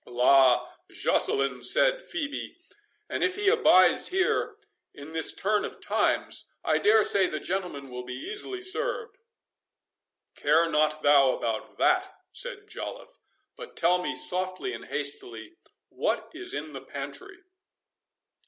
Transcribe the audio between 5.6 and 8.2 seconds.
of times, I dare say the gentleman will be